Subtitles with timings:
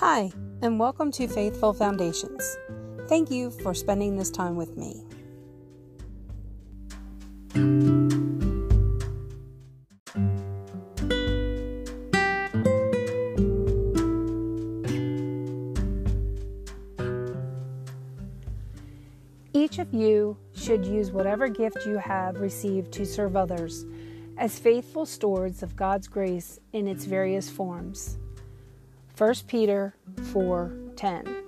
[0.00, 0.30] Hi,
[0.60, 2.58] and welcome to Faithful Foundations.
[3.08, 5.02] Thank you for spending this time with me.
[19.54, 23.86] Each of you should use whatever gift you have received to serve others
[24.36, 28.18] as faithful stewards of God's grace in its various forms.
[29.16, 31.42] 1 Peter 4:10.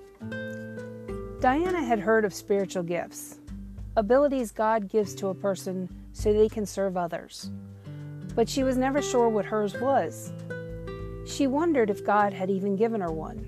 [1.39, 3.41] Diana had heard of spiritual gifts,
[3.95, 7.51] abilities God gives to a person so they can serve others.
[8.35, 10.33] But she was never sure what hers was.
[11.27, 13.45] She wondered if God had even given her one.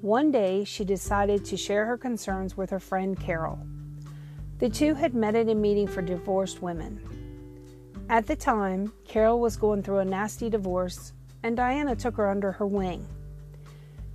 [0.00, 3.58] One day, she decided to share her concerns with her friend Carol.
[4.58, 6.98] The two had met at a meeting for divorced women.
[8.08, 12.52] At the time, Carol was going through a nasty divorce and Diana took her under
[12.52, 13.06] her wing.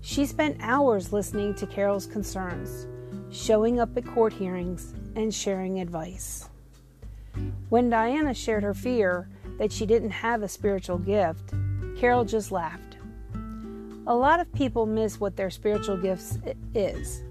[0.02, 2.88] She spent hours listening to Carol's concerns,
[3.30, 6.50] showing up at court hearings, and sharing advice.
[7.70, 11.54] When Diana shared her fear that she didn't have a spiritual gift,
[11.98, 12.98] Carol just laughed.
[14.08, 16.40] A lot of people miss what their spiritual gifts
[16.74, 17.24] is.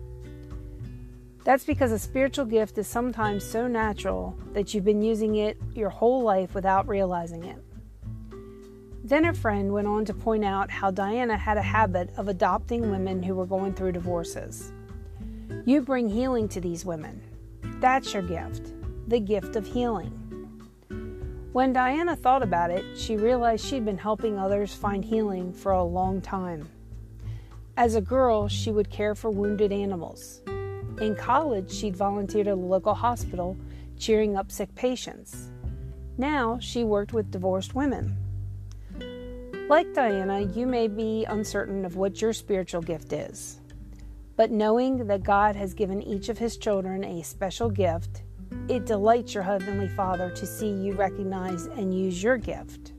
[1.43, 5.91] That's because a spiritual gift is sometimes so natural that you've been using it your
[5.91, 7.59] whole life without realizing it.
[9.03, 12.91] Then a friend went on to point out how Diana had a habit of adopting
[12.91, 14.73] women who were going through divorces.
[15.65, 17.23] You bring healing to these women.
[17.81, 18.73] That's your gift,
[19.09, 20.17] the gift of healing.
[21.53, 25.83] When Diana thought about it, she realized she'd been helping others find healing for a
[25.83, 26.69] long time.
[27.77, 30.43] As a girl, she would care for wounded animals.
[31.01, 33.57] In college, she'd volunteered at a local hospital,
[33.99, 35.51] cheering up sick patients.
[36.19, 38.17] Now, she worked with divorced women.
[39.71, 43.61] Like Diana, you may be uncertain of what your spiritual gift is.
[44.35, 48.25] But knowing that God has given each of his children a special gift,
[48.67, 52.95] it delights your Heavenly Father to see you recognize and use your gift.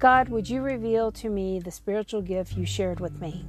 [0.00, 3.46] God, would you reveal to me the spiritual gift you shared with me?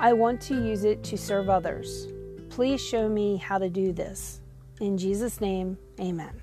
[0.00, 2.08] I want to use it to serve others.
[2.50, 4.40] Please show me how to do this.
[4.80, 6.42] In Jesus' name, amen.